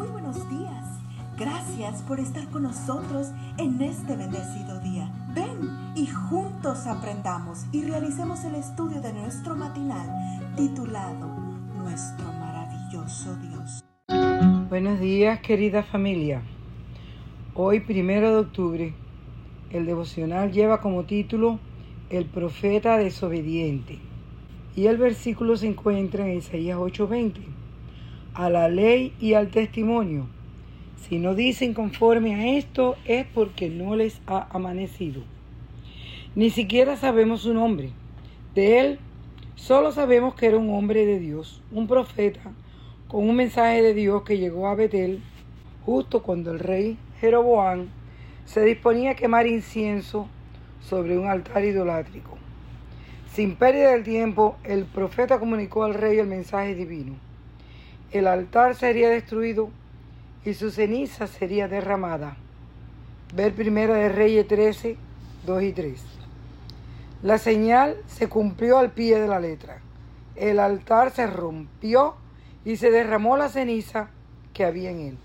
[0.00, 0.86] muy buenos días.
[1.38, 5.12] Gracias por estar con nosotros en este bendecido día.
[5.34, 10.08] Ven y juntos aprendamos y realicemos el estudio de nuestro matinal
[10.56, 11.28] titulado
[11.76, 13.84] Nuestro maravilloso Dios.
[14.70, 16.40] Buenos días querida familia.
[17.54, 18.94] Hoy primero de octubre
[19.70, 21.58] el devocional lleva como título
[22.08, 23.98] El profeta desobediente
[24.74, 27.59] y el versículo se encuentra en Isaías 8:20
[28.34, 30.26] a la ley y al testimonio.
[30.96, 35.22] Si no dicen conforme a esto es porque no les ha amanecido.
[36.34, 37.90] Ni siquiera sabemos su nombre.
[38.54, 38.98] De él
[39.56, 42.52] solo sabemos que era un hombre de Dios, un profeta,
[43.08, 45.20] con un mensaje de Dios que llegó a Betel
[45.84, 47.88] justo cuando el rey Jeroboam
[48.44, 50.28] se disponía a quemar incienso
[50.80, 52.38] sobre un altar idolátrico.
[53.32, 57.29] Sin pérdida del tiempo, el profeta comunicó al rey el mensaje divino
[58.12, 59.70] el altar sería destruido
[60.44, 62.36] y su ceniza sería derramada.
[63.34, 64.96] Ver Primera de Reyes 13,
[65.46, 66.02] 2 y 3.
[67.22, 69.78] La señal se cumplió al pie de la letra.
[70.34, 72.16] El altar se rompió
[72.64, 74.08] y se derramó la ceniza
[74.54, 75.18] que había en él.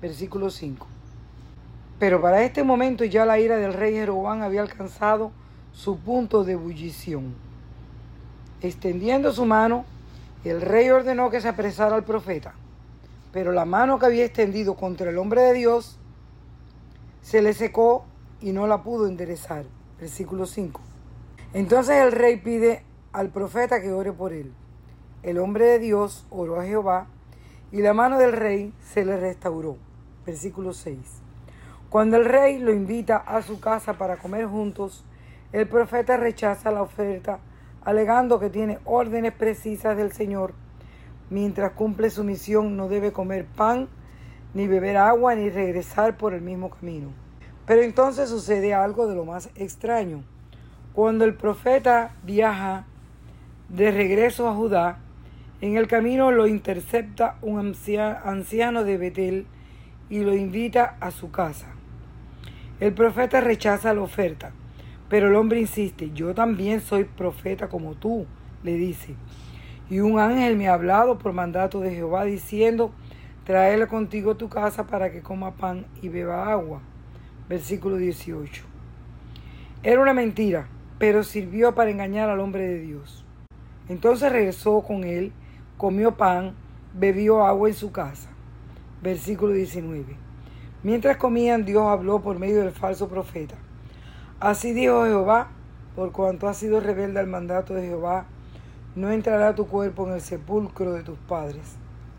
[0.00, 0.86] Versículo 5.
[1.98, 5.32] Pero para este momento ya la ira del rey Jeroboam había alcanzado
[5.72, 7.34] su punto de ebullición.
[8.60, 9.84] Extendiendo su mano,
[10.50, 12.54] el rey ordenó que se apresara al profeta,
[13.32, 15.98] pero la mano que había extendido contra el hombre de Dios
[17.22, 18.04] se le secó
[18.40, 19.64] y no la pudo enderezar.
[20.00, 20.80] Versículo 5.
[21.54, 24.52] Entonces el rey pide al profeta que ore por él.
[25.22, 27.06] El hombre de Dios oró a Jehová
[27.70, 29.76] y la mano del rey se le restauró.
[30.26, 30.98] Versículo 6.
[31.88, 35.04] Cuando el rey lo invita a su casa para comer juntos,
[35.52, 37.38] el profeta rechaza la oferta
[37.84, 40.54] alegando que tiene órdenes precisas del Señor.
[41.30, 43.88] Mientras cumple su misión no debe comer pan,
[44.54, 47.08] ni beber agua, ni regresar por el mismo camino.
[47.66, 50.22] Pero entonces sucede algo de lo más extraño.
[50.92, 52.84] Cuando el profeta viaja
[53.68, 54.98] de regreso a Judá,
[55.60, 57.58] en el camino lo intercepta un
[58.24, 59.46] anciano de Betel
[60.10, 61.68] y lo invita a su casa.
[62.80, 64.52] El profeta rechaza la oferta
[65.12, 68.24] pero el hombre insiste, yo también soy profeta como tú,
[68.62, 69.14] le dice.
[69.90, 72.92] Y un ángel me ha hablado por mandato de Jehová diciendo,
[73.44, 76.80] tráele contigo a tu casa para que coma pan y beba agua.
[77.46, 78.64] Versículo 18.
[79.82, 83.26] Era una mentira, pero sirvió para engañar al hombre de Dios.
[83.90, 85.30] Entonces regresó con él,
[85.76, 86.54] comió pan,
[86.94, 88.30] bebió agua en su casa.
[89.02, 90.16] Versículo 19.
[90.82, 93.56] Mientras comían, Dios habló por medio del falso profeta.
[94.42, 95.50] Así dijo Jehová,
[95.94, 98.24] por cuanto has sido rebelde al mandato de Jehová,
[98.96, 101.62] no entrará tu cuerpo en el sepulcro de tus padres.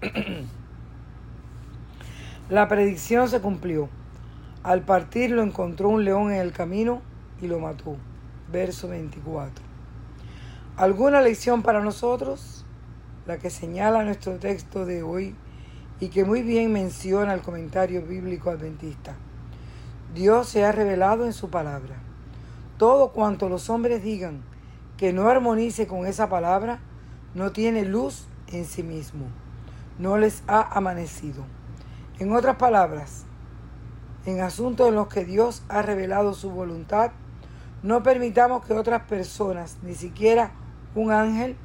[2.49, 3.89] La predicción se cumplió.
[4.63, 7.01] Al partir lo encontró un león en el camino
[7.41, 7.97] y lo mató.
[8.49, 9.65] Verso 24.
[10.77, 12.63] ¿Alguna lección para nosotros?
[13.27, 15.35] La que señala nuestro texto de hoy
[15.99, 19.13] y que muy bien menciona el comentario bíblico adventista.
[20.15, 21.97] Dios se ha revelado en su palabra
[22.83, 24.43] todo cuanto los hombres digan
[24.97, 26.81] que no armonice con esa palabra,
[27.33, 29.27] no tiene luz en sí mismo,
[29.99, 31.45] no les ha amanecido.
[32.19, 33.23] En otras palabras,
[34.25, 37.11] en asuntos en los que Dios ha revelado su voluntad,
[37.83, 40.51] no permitamos que otras personas, ni siquiera
[40.93, 41.55] un ángel,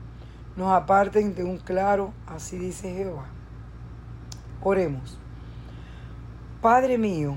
[0.54, 3.26] nos aparten de un claro, así dice Jehová.
[4.62, 5.18] Oremos.
[6.62, 7.36] Padre mío,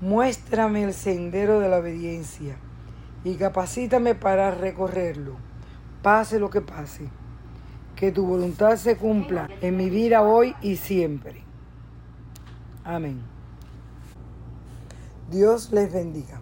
[0.00, 2.56] Muéstrame el sendero de la obediencia
[3.24, 5.36] y capacítame para recorrerlo,
[6.02, 7.08] pase lo que pase.
[7.96, 11.42] Que tu voluntad se cumpla en mi vida hoy y siempre.
[12.84, 13.20] Amén.
[15.30, 16.40] Dios les bendiga.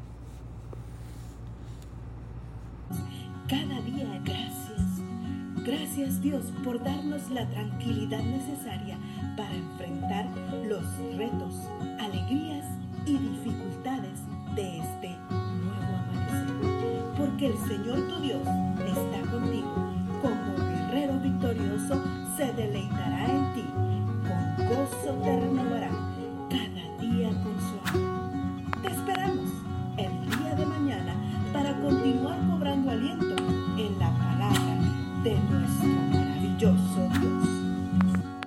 [3.49, 4.67] Cada día gracias.
[5.65, 8.99] Gracias Dios por darnos la tranquilidad necesaria
[9.37, 10.27] para enfrentar
[10.69, 10.85] los
[11.17, 11.55] retos,
[11.99, 12.56] alegrías
[17.46, 19.72] el Señor tu Dios está contigo.
[20.20, 22.02] Como guerrero victorioso
[22.37, 23.64] se deleitará en ti.
[24.26, 26.06] Con gozo te renovará